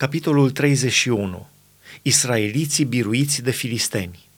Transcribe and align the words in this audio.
Capitolul 0.00 0.50
31. 0.50 1.48
Israeliții 2.02 2.84
biruiți 2.84 3.42
de 3.42 3.50
filisteni. 3.50 4.28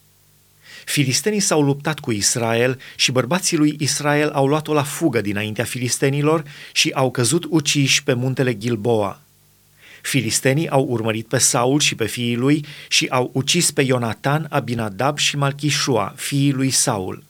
Filistenii 0.85 1.41
s-au 1.41 1.63
luptat 1.63 1.99
cu 1.99 2.11
Israel 2.11 2.81
și 2.97 3.13
bărbații 3.13 3.57
lui 3.57 3.77
Israel 3.79 4.31
au 4.31 4.47
luat-o 4.47 4.73
la 4.73 4.83
fugă 4.83 5.21
dinaintea 5.21 5.65
filistenilor 5.65 6.45
și 6.73 6.91
au 6.91 7.11
căzut 7.11 7.47
uciși 7.49 8.03
pe 8.03 8.13
muntele 8.13 8.59
Gilboa. 8.59 9.21
Filistenii 10.03 10.69
au 10.69 10.85
urmărit 10.85 11.27
pe 11.27 11.39
Saul 11.39 11.81
și 11.81 11.95
pe 11.95 12.07
fiii 12.07 12.37
lui 12.37 12.65
și 12.89 13.07
au 13.11 13.31
ucis 13.35 13.71
pe 13.71 13.83
Ionatan, 13.83 14.47
Abinadab 14.51 15.19
și 15.19 15.37
Malchișua, 15.37 16.15
fiii 16.17 16.53
lui 16.53 16.71
Saul. 16.71 17.25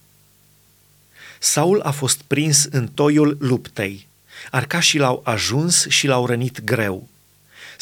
Saul 1.38 1.80
a 1.80 1.90
fost 1.90 2.22
prins 2.26 2.64
în 2.70 2.88
toiul 2.88 3.36
luptei. 3.40 4.06
Arcașii 4.50 4.98
l-au 4.98 5.20
ajuns 5.24 5.86
și 5.88 6.06
l-au 6.06 6.26
rănit 6.26 6.64
greu. 6.64 7.10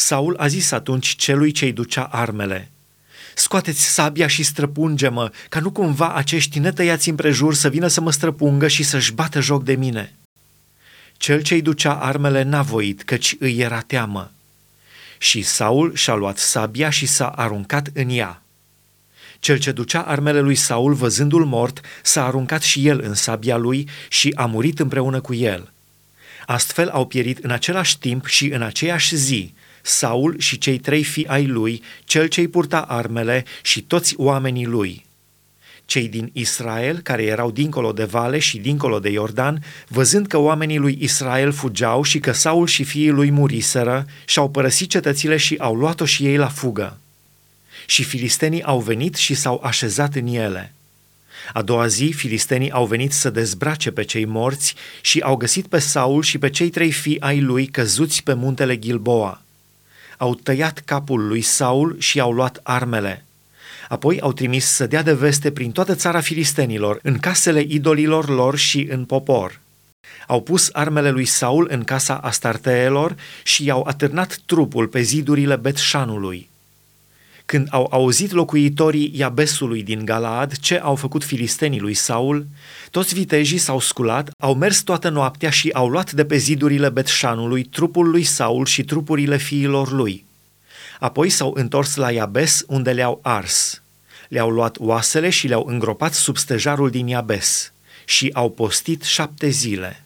Saul 0.01 0.37
a 0.39 0.47
zis 0.47 0.71
atunci 0.71 1.09
celui 1.09 1.51
ce-i 1.51 1.73
ducea 1.73 2.03
armele, 2.03 2.71
Scoateți 3.35 3.85
sabia 3.85 4.27
și 4.27 4.43
străpunge-mă, 4.43 5.31
ca 5.49 5.61
nu 5.61 5.71
cumva 5.71 6.15
acești 6.15 6.59
netăiați 6.59 7.09
împrejur 7.09 7.55
să 7.55 7.69
vină 7.69 7.87
să 7.87 8.01
mă 8.01 8.13
străpungă 8.13 8.69
și 8.69 8.83
să-și 8.83 9.13
bată 9.13 9.41
joc 9.41 9.65
de 9.65 9.75
mine. 9.75 10.15
Cel 11.17 11.43
ce-i 11.43 11.63
ducea 11.63 11.95
armele 11.95 12.43
n-a 12.43 12.63
voit, 12.63 13.03
căci 13.03 13.37
îi 13.39 13.59
era 13.59 13.81
teamă. 13.81 14.31
Și 15.19 15.43
Saul 15.43 15.95
și-a 15.95 16.15
luat 16.15 16.39
sabia 16.39 16.91
și 16.91 17.07
s-a 17.07 17.29
aruncat 17.29 17.89
în 17.95 18.09
ea. 18.11 18.43
Cel 19.39 19.59
ce 19.59 19.73
ducea 19.73 20.01
armele 20.01 20.41
lui 20.41 20.55
Saul, 20.55 20.95
văzându-l 20.95 21.45
mort, 21.45 21.81
s-a 22.03 22.25
aruncat 22.25 22.63
și 22.63 22.87
el 22.87 23.01
în 23.01 23.15
sabia 23.15 23.57
lui 23.57 23.89
și 24.09 24.33
a 24.35 24.47
murit 24.47 24.79
împreună 24.79 25.21
cu 25.21 25.35
el. 25.35 25.73
Astfel 26.47 26.89
au 26.89 27.07
pierit 27.07 27.39
în 27.39 27.51
același 27.51 27.99
timp 27.99 28.27
și 28.27 28.47
în 28.47 28.63
aceeași 28.63 29.17
zi 29.17 29.55
Saul 29.83 30.39
și 30.39 30.59
cei 30.59 30.79
trei 30.79 31.03
fii 31.03 31.27
ai 31.27 31.47
lui, 31.47 31.83
cel 32.05 32.27
ce-i 32.27 32.49
purta 32.49 32.81
armele 32.81 33.45
și 33.63 33.83
toți 33.83 34.15
oamenii 34.17 34.67
lui. 34.67 35.09
Cei 35.85 36.09
din 36.09 36.31
Israel, 36.33 37.01
care 37.01 37.23
erau 37.23 37.51
dincolo 37.51 37.93
de 37.93 38.05
vale 38.05 38.39
și 38.39 38.59
dincolo 38.59 38.99
de 38.99 39.11
Iordan, 39.11 39.65
văzând 39.89 40.27
că 40.27 40.39
oamenii 40.39 40.79
lui 40.79 40.99
Israel 41.01 41.53
fugeau 41.53 42.03
și 42.03 42.19
că 42.19 42.33
Saul 42.33 42.67
și 42.67 42.85
fiii 42.85 43.11
lui 43.11 43.31
muriseră, 43.31 44.07
și-au 44.25 44.51
părăsit 44.51 44.91
cetățile 44.91 45.37
și 45.37 45.57
au 45.59 45.75
luat-o 45.75 46.05
și 46.05 46.27
ei 46.27 46.37
la 46.37 46.49
fugă. 46.49 46.99
Și 47.87 48.05
filistenii 48.05 48.63
au 48.63 48.81
venit 48.81 49.15
și 49.15 49.35
s-au 49.35 49.61
așezat 49.65 50.15
în 50.15 50.27
ele. 50.27 50.75
A 51.53 51.63
doua 51.63 51.87
zi, 51.87 52.13
filistenii 52.17 52.71
au 52.71 52.87
venit 52.87 53.13
să 53.13 53.31
dezbrace 53.31 53.91
pe 53.91 54.03
cei 54.03 54.25
morți 54.25 54.75
și 55.01 55.21
au 55.21 55.37
găsit 55.37 55.67
pe 55.67 55.79
Saul 55.79 56.23
și 56.23 56.39
pe 56.39 56.51
cei 56.51 56.71
trei 56.71 56.91
fii 56.91 57.21
ai 57.21 57.41
lui 57.41 57.67
căzuți 57.67 58.23
pe 58.23 58.35
muntele 58.35 58.79
Gilboa 58.79 59.43
au 60.21 60.35
tăiat 60.35 60.79
capul 60.85 61.27
lui 61.27 61.41
Saul 61.41 61.97
și 61.99 62.21
au 62.21 62.33
luat 62.33 62.61
armele. 62.63 63.25
Apoi 63.89 64.21
au 64.21 64.33
trimis 64.33 64.65
să 64.65 64.87
dea 64.87 65.03
de 65.03 65.13
veste 65.13 65.51
prin 65.51 65.71
toată 65.71 65.95
țara 65.95 66.21
filistenilor, 66.21 66.99
în 67.03 67.19
casele 67.19 67.65
idolilor 67.69 68.29
lor 68.29 68.57
și 68.57 68.87
în 68.91 69.05
popor. 69.05 69.61
Au 70.27 70.41
pus 70.41 70.69
armele 70.73 71.11
lui 71.11 71.25
Saul 71.25 71.67
în 71.71 71.85
casa 71.85 72.15
Astarteelor 72.15 73.15
și 73.43 73.65
i-au 73.65 73.83
atârnat 73.83 74.39
trupul 74.47 74.87
pe 74.87 75.01
zidurile 75.01 75.57
Betșanului. 75.57 76.50
Când 77.51 77.69
au 77.71 77.89
auzit 77.91 78.33
locuitorii 78.33 79.13
Iabesului 79.15 79.83
din 79.83 80.05
Galaad 80.05 80.59
ce 80.59 80.79
au 80.79 80.95
făcut 80.95 81.25
filistenii 81.25 81.81
lui 81.81 81.95
Saul, 81.95 82.47
toți 82.91 83.15
vitejii 83.15 83.59
s-au 83.59 83.81
sculat, 83.81 84.31
au 84.43 84.55
mers 84.55 84.83
toată 84.83 85.09
noaptea 85.09 85.51
și 85.51 85.71
au 85.73 85.89
luat 85.89 86.13
de 86.13 86.25
pe 86.25 86.37
zidurile 86.37 86.89
Betșanului 86.89 87.63
trupul 87.63 88.11
lui 88.11 88.23
Saul 88.23 88.67
și 88.67 88.85
trupurile 88.85 89.37
fiilor 89.37 89.93
lui. 89.93 90.25
Apoi 91.01 91.29
s-au 91.29 91.53
întors 91.57 91.95
la 91.95 92.11
Iabes 92.11 92.65
unde 92.67 92.93
le-au 92.93 93.19
ars. 93.23 93.83
Le-au 94.29 94.51
luat 94.51 94.77
oasele 94.79 95.31
și 95.31 95.47
le-au 95.47 95.65
îngropat 95.67 96.13
sub 96.13 96.37
stejarul 96.37 96.91
din 96.91 97.07
Iabes 97.07 97.73
și 98.05 98.31
au 98.33 98.51
postit 98.51 99.03
șapte 99.03 99.49
zile. 99.49 100.05